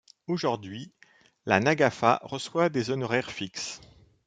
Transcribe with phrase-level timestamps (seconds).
[0.25, 0.91] Aujourd’hui,
[1.45, 3.81] la nagafa reçoit des honoraires fixes.